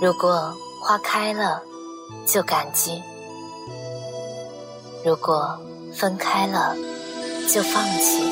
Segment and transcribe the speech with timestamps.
[0.00, 1.62] 如果花开了，
[2.26, 3.02] 就感激；
[5.04, 5.58] 如果
[5.92, 6.74] 分开了，
[7.46, 8.24] 就放弃。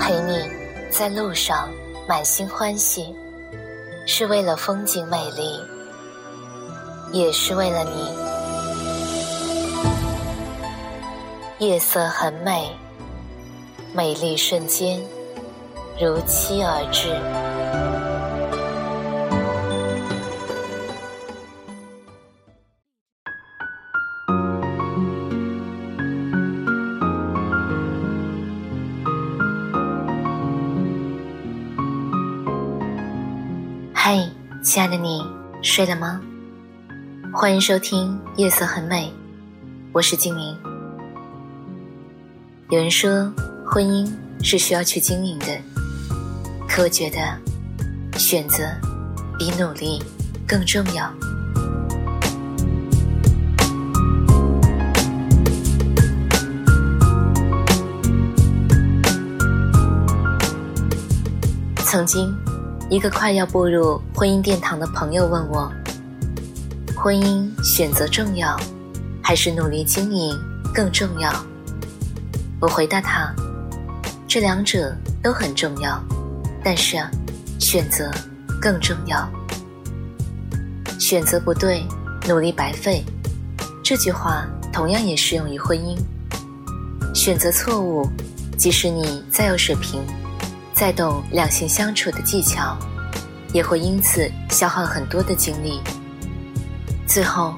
[0.00, 0.48] 陪你
[0.90, 1.68] 在路上
[2.08, 3.14] 满心欢喜，
[4.06, 5.60] 是为了风景美丽，
[7.12, 8.26] 也是为了你。
[11.58, 12.74] 夜色很美，
[13.96, 15.00] 美丽瞬间
[15.98, 17.08] 如期而至。
[33.94, 34.18] 嗨，
[34.62, 35.24] 亲爱的你，
[35.62, 36.20] 睡了吗？
[37.32, 39.06] 欢迎收听《夜色很美》，
[39.92, 40.54] 我是静宁。
[42.68, 43.32] 有人说，
[43.66, 44.10] 婚姻
[44.42, 45.46] 是需要去经营的，
[46.68, 47.18] 可我觉得，
[48.18, 48.64] 选择
[49.38, 50.02] 比努力
[50.46, 51.12] 更重要。
[61.84, 62.34] 曾经。
[62.88, 65.68] 一个快要步入婚姻殿堂的朋友问我
[66.94, 68.56] ：“婚姻选择重要，
[69.20, 70.38] 还是努力经营
[70.72, 71.32] 更重要？”
[72.62, 73.34] 我回答他
[74.36, 75.98] ：“这两者都很重要，
[76.62, 77.10] 但是啊，
[77.58, 78.10] 选择
[78.60, 79.26] 更重要。
[81.00, 81.82] 选择不对，
[82.28, 83.02] 努力白费。”
[83.82, 85.96] 这句话同样也适用于婚姻。
[87.14, 88.06] 选择错误，
[88.58, 90.04] 即使你再有水平。
[90.74, 92.76] 再懂两性相处的技巧，
[93.54, 95.80] 也会因此消耗很多的精力，
[97.06, 97.54] 最后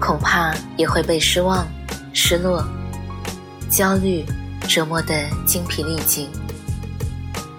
[0.00, 1.66] 恐怕也会被失望、
[2.12, 2.64] 失落、
[3.68, 4.24] 焦虑
[4.70, 6.28] 折磨得精疲力尽。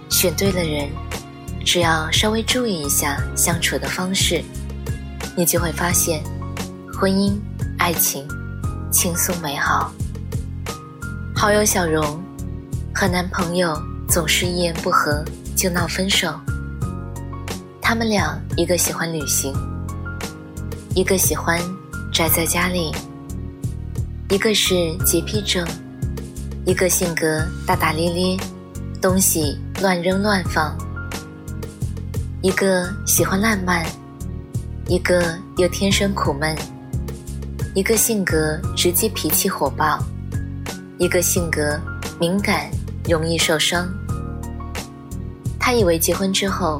[0.09, 0.89] 选对了人，
[1.65, 4.41] 只要稍微注意一下相处的方式，
[5.35, 6.23] 你就会发现，
[6.97, 7.37] 婚姻、
[7.77, 8.25] 爱情
[8.89, 9.91] 轻松美好。
[11.35, 12.23] 好友小荣
[12.95, 13.77] 和男朋友。
[14.11, 15.23] 总是一言不合
[15.55, 16.37] 就闹分手。
[17.81, 19.53] 他们俩一个喜欢旅行，
[20.93, 21.57] 一个喜欢
[22.11, 22.91] 宅在家里；
[24.27, 25.65] 一个是洁癖症，
[26.63, 28.37] 一个性格大大咧咧，
[29.01, 30.77] 东西乱扔乱放；
[32.41, 33.83] 一个喜欢浪漫，
[34.87, 36.55] 一个又天生苦闷；
[37.73, 39.97] 一个性格直接脾气火爆，
[40.99, 41.79] 一个性格
[42.19, 42.69] 敏感
[43.09, 43.91] 容易受伤。
[45.59, 46.79] 他以为结婚之后，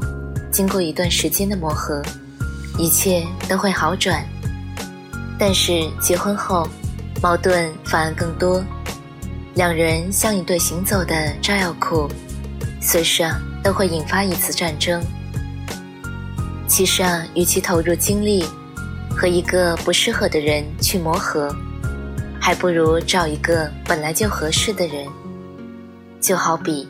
[0.52, 2.04] 经过一段时间的磨合，
[2.78, 4.24] 一切都会好转。
[5.40, 6.68] 但是结婚后，
[7.20, 8.64] 矛盾反而更多，
[9.54, 12.08] 两人像一对行走的炸药库，
[12.82, 15.04] 随时啊都会引发一次战争。
[16.68, 18.46] 其实啊，与其投入精力
[19.14, 21.54] 和一个不适合的人去磨合，
[22.40, 25.06] 还不如找一个本来就合适的人。
[26.22, 26.88] 就好比。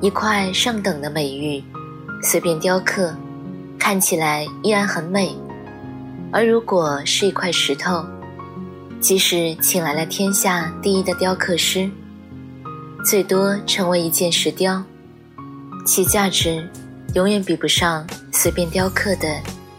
[0.00, 1.62] 一块上等的美玉，
[2.24, 3.14] 随便雕刻，
[3.78, 5.36] 看起来依然很美；
[6.32, 8.04] 而如果是一块石头，
[9.02, 11.90] 即使请来了天下第一的雕刻师，
[13.04, 14.82] 最多成为一件石雕，
[15.84, 16.66] 其价值
[17.14, 19.28] 永远比不上随便雕刻的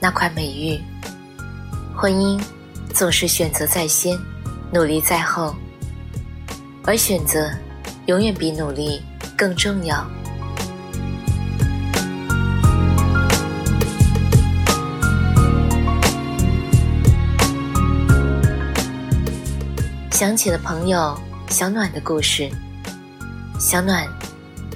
[0.01, 0.77] 那块美玉。
[1.95, 2.37] 婚姻
[2.93, 4.19] 总是选择在先，
[4.73, 5.55] 努力在后，
[6.83, 7.49] 而选择
[8.07, 9.01] 永远比努力。
[9.35, 10.05] 更重要。
[20.23, 21.13] 想起了朋友
[21.49, 22.49] 小暖的故事。
[23.59, 24.07] 小暖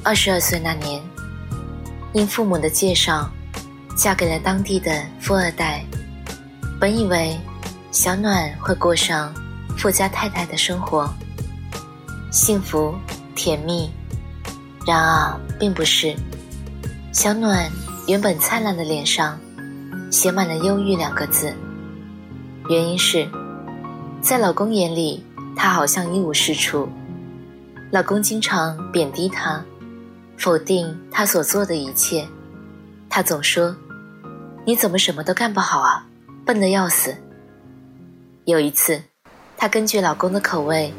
[0.04, 1.02] 二十二岁那年，
[2.12, 3.32] 因父母的介绍，
[3.96, 5.86] 嫁给了当地的富二代。
[6.82, 7.40] 本以为
[7.94, 9.34] 小暖会过上
[9.78, 11.10] 富家太太的生活，
[12.30, 12.94] 幸福
[13.34, 13.90] 甜蜜。
[14.86, 16.14] 然而，并不是。
[17.14, 17.72] 小暖
[18.06, 19.40] 原本灿烂的脸上，
[20.12, 21.56] 写满了“忧郁”两个字。
[22.70, 23.26] 原因是，
[24.22, 25.24] 在老公眼里，
[25.58, 26.88] 她好像一无是处。
[27.90, 29.62] 老公经常贬低她，
[30.38, 32.26] 否定她所做的一切。
[33.10, 33.76] 她总说
[34.64, 36.06] ：“你怎么什么都干不好啊？
[36.46, 37.16] 笨得要死。”
[38.46, 39.02] 有一次，
[39.58, 40.94] 她根据老公的口味，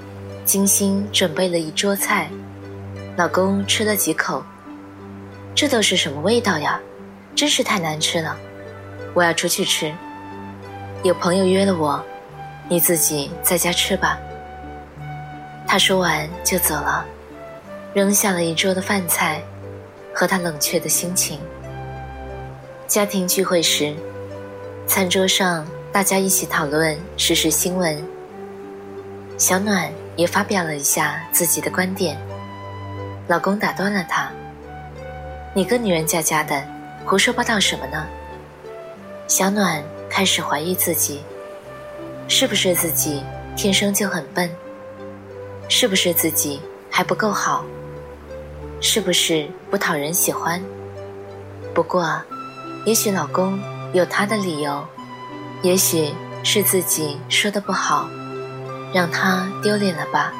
[0.44, 2.28] 精心准备了一桌菜。
[3.16, 4.42] 老公吃了几口，
[5.54, 6.80] 这都是什么味道呀？
[7.34, 8.36] 真是太难吃了！
[9.14, 9.94] 我要出去吃。
[11.04, 12.04] 有朋友约了我，
[12.68, 14.18] 你自己在家吃吧。
[15.68, 17.04] 他说完就走了。
[17.94, 19.42] 扔下了一桌的饭菜
[20.14, 21.38] 和他冷却的心情。
[22.86, 23.94] 家庭聚会时，
[24.86, 28.02] 餐桌上大家一起讨论时事新闻。
[29.36, 32.16] 小暖也发表了一下自己的观点，
[33.26, 34.30] 老公打断了她
[35.54, 36.62] ：“你个女人家家的，
[37.04, 38.06] 胡说八道什么呢？”
[39.26, 41.22] 小暖开始怀疑自己，
[42.28, 43.22] 是不是自己
[43.56, 44.48] 天生就很笨？
[45.68, 46.60] 是不是自己
[46.90, 47.64] 还不够好？
[48.80, 50.62] 是不是不讨人喜欢？
[51.74, 52.20] 不过，
[52.84, 53.58] 也许老公
[53.92, 54.84] 有他的理由，
[55.62, 56.12] 也许
[56.42, 58.08] 是自己说的不好，
[58.92, 60.32] 让他丢脸了吧。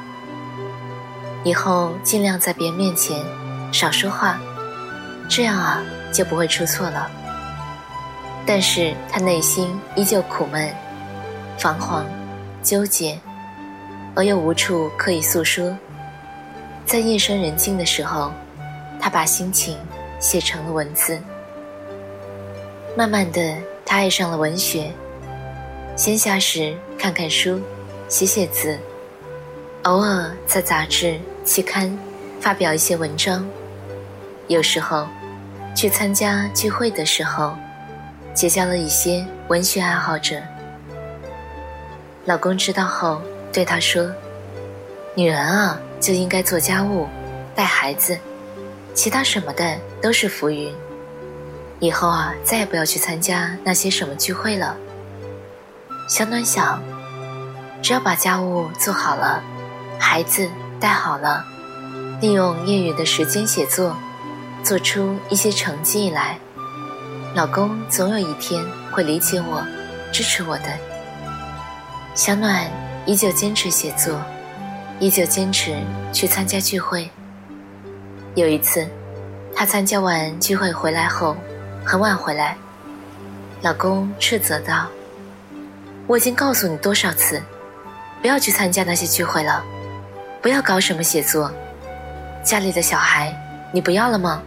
[1.45, 3.23] 以后尽量在别人面前
[3.71, 4.39] 少说话，
[5.29, 5.83] 这样啊
[6.13, 7.11] 就不会出错了。
[8.47, 10.73] 但是他内心依旧苦闷、
[11.59, 12.07] 彷徨、
[12.63, 13.19] 纠结。
[14.19, 15.79] 而又无处可以诉说，
[16.85, 18.33] 在夜深人静的时候，
[19.01, 19.79] 他把心情
[20.19, 21.21] 写成了文字。
[22.97, 23.57] 慢慢的，
[23.87, 24.91] 他爱上了文学，
[25.95, 27.61] 闲暇时看看书，
[28.09, 28.77] 写写字，
[29.85, 31.97] 偶尔在杂志、期刊
[32.41, 33.49] 发表一些文章。
[34.49, 35.07] 有时候，
[35.77, 37.55] 去参加聚会的时候，
[38.35, 40.43] 结交了一些文学爱好者。
[42.25, 43.23] 老公知道后。
[43.59, 44.09] 对他说
[45.19, 47.09] ：“女人啊，就应该做家务、
[47.57, 48.17] 带孩子，
[48.95, 50.73] 其他什么的都是浮云。
[51.81, 54.77] 以后啊，再也不要去参加那些什么聚会了。”
[56.09, 56.81] 小暖想，
[57.83, 59.43] 只要把家务做好了，
[59.99, 61.45] 孩子带好了，
[62.21, 63.97] 利用业余的时间写作，
[64.63, 66.39] 做出一些成绩来，
[67.35, 69.67] 老公总有一天会理解我，
[70.13, 70.67] 支持我的。
[72.15, 72.71] 小暖。
[73.09, 74.21] 依旧坚持写作，
[75.01, 75.75] 依旧坚持
[76.13, 77.09] 去参加聚会。
[78.35, 78.87] 有一次，
[79.57, 81.35] 她参加完聚会回来后，
[81.87, 82.55] 很晚回来，
[83.63, 84.89] 老公斥责道
[86.07, 87.43] ：“我已经告诉你多少次，
[88.21, 89.65] 不要去参加那些聚会了，
[90.43, 91.51] 不要搞什么写作。
[92.45, 93.35] 家里的小孩
[93.73, 94.43] 你不要了吗？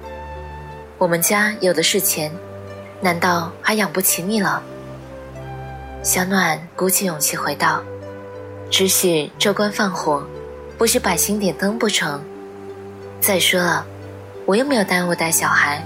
[0.99, 2.31] 我们家有的是钱，
[3.01, 4.61] 难道还养不起你了？”
[6.03, 7.81] 小暖鼓起勇气回道。
[8.71, 10.25] 只许州官放火，
[10.77, 12.21] 不许百姓点灯不成？
[13.19, 13.85] 再说了，
[14.45, 15.83] 我又没有耽误带小孩。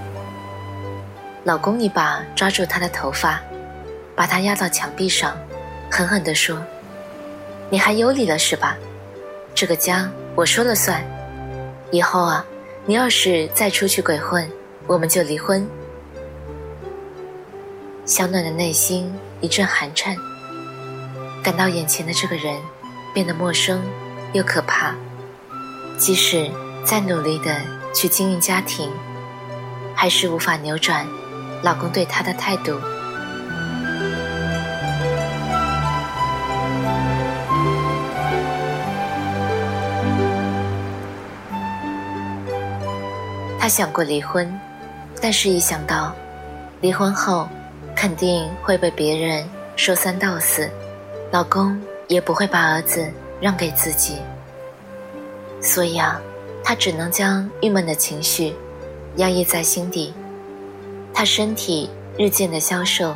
[1.43, 3.41] 老公一把抓住她的头发，
[4.15, 5.35] 把她压到墙壁上，
[5.89, 6.63] 狠狠地说
[7.71, 8.77] ：“你还有理了是吧？
[9.55, 11.03] 这个家我说了算。
[11.89, 12.45] 以后啊，
[12.85, 14.47] 你要是再出去鬼混，
[14.85, 15.67] 我们就离婚。”
[18.05, 19.11] 小暖的内心
[19.41, 20.15] 一阵寒颤，
[21.43, 22.55] 感到眼前的这个人。
[23.15, 23.81] 变得陌生
[24.33, 24.93] 又可怕，
[25.97, 26.51] 即使
[26.83, 27.55] 再努力的
[27.93, 28.91] 去经营家庭，
[29.95, 31.07] 还是无法扭转
[31.63, 32.77] 老公对她的态度。
[43.57, 44.59] 她想过离婚，
[45.21, 46.13] 但是一想到
[46.81, 47.47] 离婚后
[47.95, 49.47] 肯定会被别人
[49.77, 50.69] 说三道四，
[51.31, 51.79] 老公。
[52.07, 53.11] 也不会把儿子
[53.41, 54.17] 让给自己，
[55.61, 56.21] 所以啊，
[56.63, 58.53] 他只能将郁闷的情绪
[59.17, 60.13] 压抑在心底。
[61.13, 63.15] 他身体日渐的消瘦，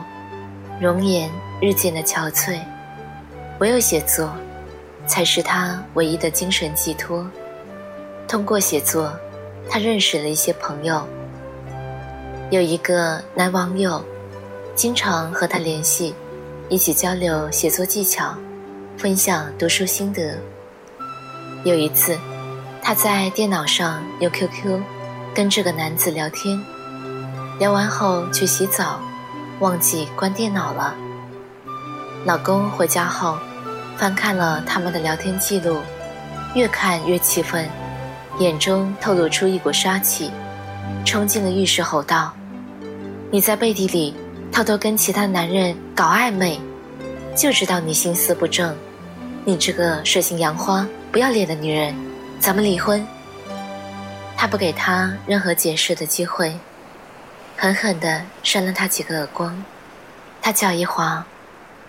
[0.81, 1.29] 容颜
[1.61, 2.59] 日渐的憔悴，
[3.59, 4.33] 唯有写作，
[5.05, 7.29] 才是他唯一的精神寄托。
[8.27, 9.11] 通过写作，
[9.69, 11.05] 他认识了一些朋友，
[12.51, 14.03] 有一个男网友，
[14.75, 16.15] 经常和他联系，
[16.69, 18.33] 一起交流写作技巧。
[18.99, 20.37] 分享读书心得。
[21.63, 22.17] 有一次，
[22.81, 24.81] 她在电脑上用 QQ
[25.33, 26.61] 跟这个男子聊天，
[27.59, 28.99] 聊完后去洗澡，
[29.61, 30.93] 忘记关电脑了。
[32.25, 33.37] 老公回家后，
[33.95, 35.77] 翻看了他们的聊天记录，
[36.53, 37.69] 越看越气愤，
[38.39, 40.29] 眼中透露出一股杀气，
[41.05, 42.33] 冲进了浴室吼道
[43.31, 44.13] ：“你在背地里
[44.51, 46.59] 偷偷跟其他男人搞暧昧，
[47.33, 48.75] 就知道你心思不正。”
[49.45, 51.95] 你这个水性杨花、不要脸的女人，
[52.39, 53.05] 咱们离婚。
[54.35, 56.53] 他不给他任何解释的机会，
[57.57, 59.63] 狠狠地扇了他几个耳光。
[60.41, 61.25] 他脚一滑，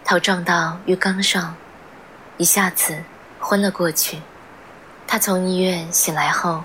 [0.05, 1.55] 头撞到浴缸上，
[2.39, 2.97] 一下子
[3.39, 4.19] 昏了过去。
[5.07, 6.63] 他从医院醒来后，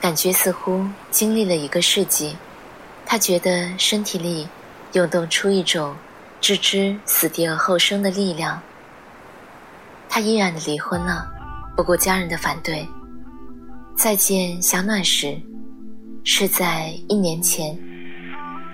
[0.00, 2.36] 感觉似乎经历了一个世纪。
[3.06, 4.48] 他觉得身体里
[4.92, 5.96] 涌动出一种
[6.40, 8.60] 置之死地而后生的力量。
[10.14, 11.26] 他毅然的离婚了，
[11.74, 12.86] 不顾家人的反对。
[13.96, 15.40] 再见小暖时，
[16.22, 17.74] 是在一年前。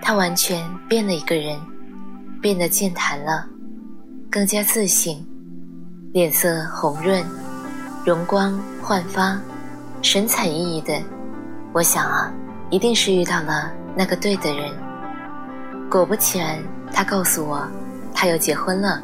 [0.02, 1.56] 他完全变了一个人，
[2.42, 3.46] 变得健谈了，
[4.28, 5.24] 更加自信，
[6.12, 7.24] 脸色红润，
[8.04, 9.40] 容光焕发，
[10.02, 11.00] 神采奕奕的。
[11.72, 12.32] 我想啊，
[12.68, 14.74] 一定是遇到了那个对的人。
[15.88, 16.58] 果不其然，
[16.92, 17.64] 他告诉我，
[18.12, 19.00] 他又结婚了。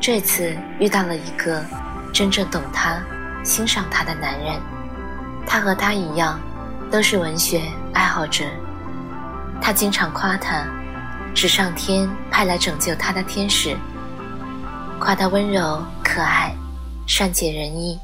[0.00, 1.64] 这次遇到了一个
[2.12, 3.00] 真正懂他、
[3.44, 4.60] 欣赏他的男人。
[5.46, 6.40] 他和他一样，
[6.90, 7.62] 都是文学
[7.92, 8.44] 爱好者。
[9.60, 10.64] 他经常夸他，
[11.34, 13.76] 是上天派来拯救他的天使。
[15.00, 16.54] 夸他温柔可爱、
[17.06, 17.98] 善解人意，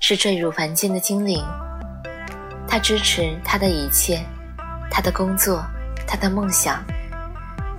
[0.00, 1.44] 是坠入凡间的精灵。
[2.68, 4.24] 他支持他的一切，
[4.90, 5.64] 他的工作，
[6.06, 6.82] 他的梦想，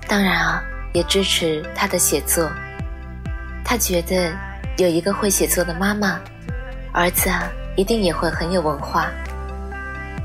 [0.08, 0.62] 当然啊，
[0.94, 2.50] 也支持他的写作。
[3.70, 4.32] 他觉得
[4.78, 6.18] 有一个会写作的妈妈，
[6.94, 7.44] 儿子啊，
[7.76, 9.08] 一定也会很有文化。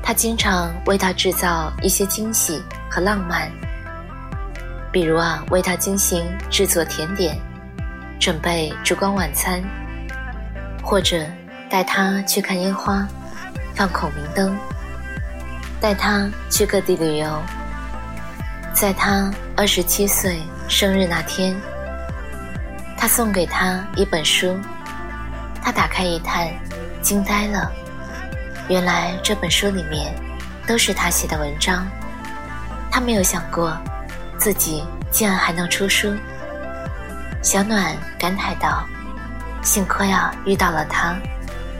[0.01, 3.51] 他经常为他制造一些惊喜和浪漫，
[4.93, 7.37] 比如啊，为他精心制作甜点，
[8.17, 9.61] 准备烛光晚餐，
[10.81, 11.25] 或者
[11.69, 13.05] 带他去看烟花，
[13.75, 14.57] 放孔明灯，
[15.81, 17.43] 带他去各地旅游。
[18.73, 21.53] 在他二十七岁生日那天。
[23.03, 24.57] 他送给他一本书，
[25.61, 26.47] 他打开一看，
[27.01, 27.69] 惊呆了。
[28.69, 30.15] 原来这本书里面
[30.65, 31.85] 都是他写的文章。
[32.89, 33.77] 他没有想过，
[34.37, 36.15] 自己竟然还能出书。
[37.41, 38.87] 小暖感慨道
[39.61, 41.13] ：“幸亏啊，遇到了他，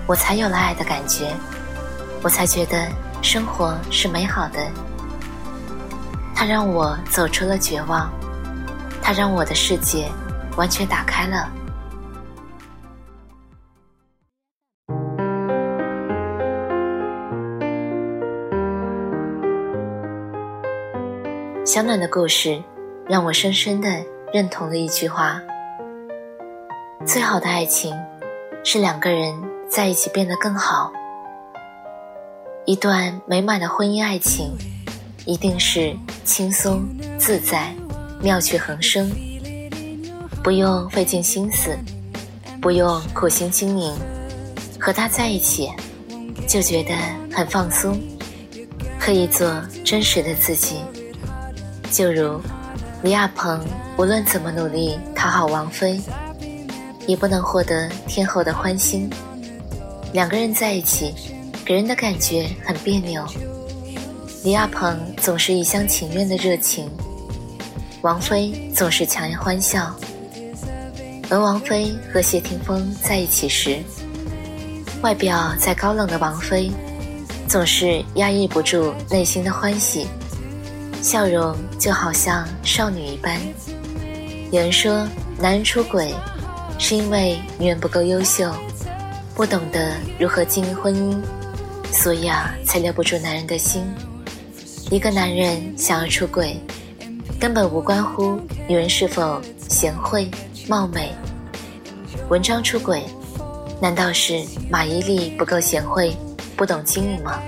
[0.05, 1.33] 我才有了爱的感觉，
[2.21, 2.85] 我才觉得
[3.21, 4.59] 生活是美好的。
[6.35, 8.11] 他让我走出了绝望，
[9.01, 10.11] 他让我的世界。”
[10.55, 11.51] 完全打开了。
[21.65, 22.61] 小暖的故事
[23.07, 23.89] 让我深深的
[24.31, 25.41] 认同了一句话：
[27.05, 27.95] 最好的爱情
[28.63, 29.33] 是两个人
[29.67, 30.91] 在一起变得更好。
[32.65, 34.55] 一段美满的婚姻爱情，
[35.25, 36.85] 一定是轻松
[37.17, 37.73] 自在、
[38.21, 39.09] 妙趣横生。
[40.43, 41.73] 不用费尽心思，
[42.61, 43.95] 不用苦心经营，
[44.77, 45.71] 和他在一起，
[46.45, 46.93] 就觉得
[47.33, 47.97] 很放松，
[48.99, 49.49] 可以做
[49.85, 50.81] 真实的自己。
[51.89, 52.41] 就如
[53.03, 53.63] 李亚鹏，
[53.97, 55.97] 无论怎么努力讨好王菲，
[57.07, 59.09] 也不能获得天后的欢心。
[60.11, 61.13] 两个人在一起，
[61.63, 63.25] 给人的感觉很别扭。
[64.43, 66.89] 李亚鹏总是一厢情愿的热情，
[68.01, 69.95] 王菲总是强颜欢笑。
[71.33, 73.79] 而王菲和谢霆锋在一起时，
[75.01, 76.69] 外表再高冷的王菲，
[77.47, 80.05] 总是压抑不住内心的欢喜，
[81.01, 83.41] 笑容就好像少女一般。
[84.51, 85.07] 有人说，
[85.39, 86.13] 男人出轨，
[86.77, 88.53] 是因为女人不够优秀，
[89.33, 91.19] 不懂得如何经营婚姻，
[91.91, 93.83] 所以啊，才留不住男人的心。
[94.91, 96.61] 一个男人想要出轨，
[97.39, 100.29] 根本无关乎女人是否贤惠。
[100.65, 101.11] 貌美，
[102.29, 103.03] 文章出轨，
[103.81, 106.15] 难道是马伊琍不够贤惠，
[106.55, 107.39] 不懂经营吗？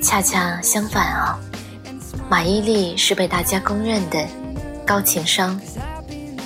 [0.00, 1.38] 恰恰相反啊，
[2.30, 4.24] 马伊琍是被大家公认的
[4.86, 5.60] 高情商、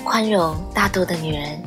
[0.05, 1.63] 宽容大度的女人。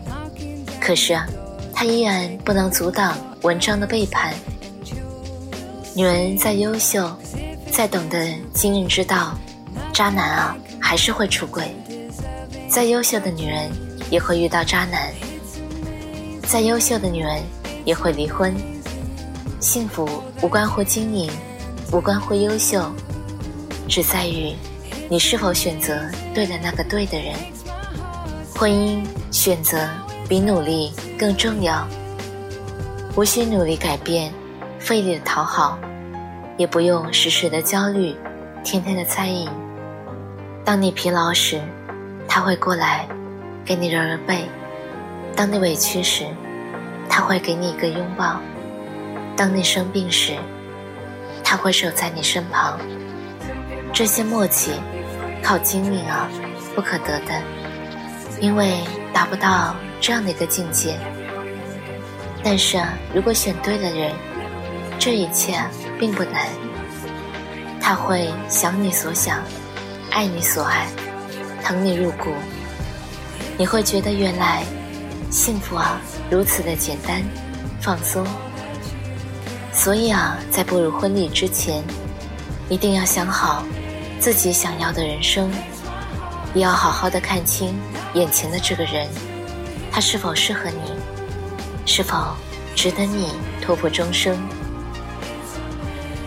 [0.79, 1.25] 可是啊，
[1.73, 4.33] 她依然不能阻挡文章的背叛。
[5.95, 7.09] 女人再优秀，
[7.71, 9.37] 再懂得经营之道，
[9.93, 11.73] 渣男啊还是会出轨。
[12.67, 13.69] 再优秀的女人。
[14.09, 15.09] 也会遇到渣男，
[16.51, 17.41] 再优秀的女人
[17.85, 18.53] 也会离婚。
[19.61, 20.05] 幸福
[20.41, 21.31] 无关乎经营，
[21.93, 22.91] 无关乎优秀，
[23.87, 24.53] 只在于
[25.09, 25.97] 你是否选择
[26.33, 27.33] 对了那个对的人。
[28.53, 29.87] 婚姻选择
[30.27, 31.87] 比努力更重要，
[33.15, 34.29] 无需努力改变，
[34.77, 35.79] 费力的讨好，
[36.57, 38.13] 也不用时时的焦虑，
[38.61, 39.47] 天天的猜疑。
[40.65, 41.61] 当你疲劳时，
[42.27, 43.07] 他会过来。
[43.63, 44.43] 给你揉揉背，
[45.35, 46.25] 当你委屈时，
[47.09, 48.39] 他会给你一个拥抱；
[49.35, 50.37] 当你生病时，
[51.43, 52.79] 他会守在你身旁。
[53.93, 54.71] 这些默契，
[55.41, 56.29] 靠经营啊，
[56.75, 57.41] 不可得的，
[58.39, 58.79] 因为
[59.13, 60.97] 达不到这样的一个境界。
[62.43, 64.13] 但是啊，如果选对了人，
[64.97, 65.57] 这一切
[65.99, 66.47] 并不难。
[67.81, 69.39] 他会想你所想，
[70.11, 70.87] 爱你所爱，
[71.63, 72.29] 疼你入骨。
[73.57, 74.63] 你会觉得原来
[75.31, 77.23] 幸福啊如此的简单、
[77.79, 78.27] 放松。
[79.73, 81.81] 所以啊，在步入婚礼之前，
[82.69, 83.63] 一定要想好
[84.19, 85.49] 自己想要的人生，
[86.53, 87.73] 也要好好的看清
[88.13, 89.07] 眼前的这个人，
[89.89, 90.91] 他是否适合你，
[91.85, 92.35] 是否
[92.75, 93.29] 值得你
[93.61, 94.37] 托付终生。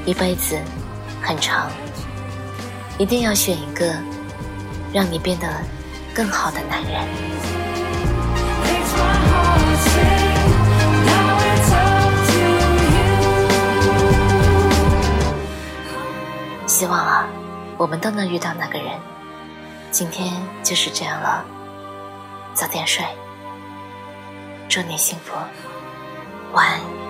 [0.06, 0.58] 一辈子
[1.22, 1.70] 很长，
[2.96, 3.94] 一定要选一个
[4.92, 5.46] 让你变得
[6.14, 7.33] 更好的男人。
[16.66, 17.26] 希望啊，
[17.76, 18.88] 我们都能遇到那个人。
[19.90, 21.44] 今天就是这样了，
[22.52, 23.04] 早点睡，
[24.68, 25.32] 祝你幸福，
[26.52, 27.03] 晚安。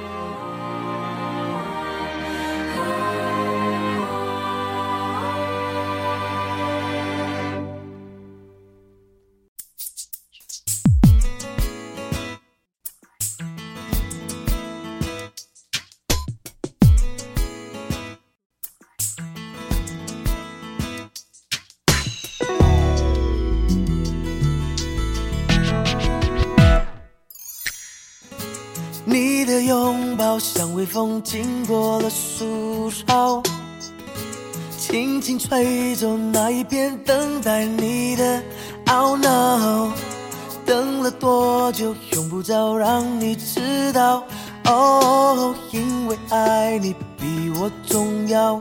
[30.38, 33.42] 像微风经过了树梢，
[34.76, 38.42] 轻轻吹走那一片等待你的
[38.86, 39.92] 懊恼。
[40.66, 44.24] 等了多久，用不着让你知道。
[44.64, 48.60] 哦，因为爱你比我重要。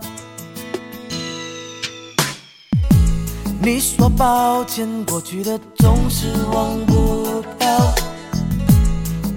[3.62, 7.70] 你说抱歉，过去的总是忘不掉。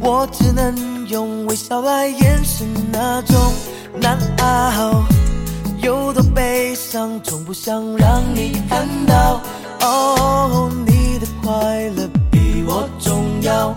[0.01, 0.96] 我只能。
[1.09, 3.53] 用微笑来掩饰那种
[4.01, 5.05] 难熬，
[5.81, 9.41] 有多悲伤，从不想让你看到。
[9.81, 11.53] 哦，你的快
[11.91, 13.75] 乐比我重要。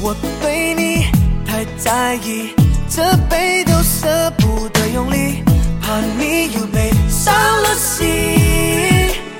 [0.00, 1.06] 我对你
[1.46, 2.54] 太在意，
[2.88, 5.42] 这杯都舍不得用力，
[5.82, 8.06] 怕你又被伤了心。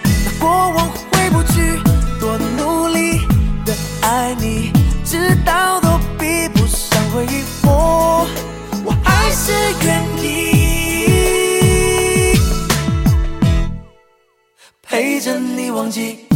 [0.05, 0.91] 那过往
[5.29, 8.27] 知道都比不上回忆，我
[8.83, 9.53] 我还是
[9.85, 12.33] 愿意
[14.83, 16.28] 陪着你忘记。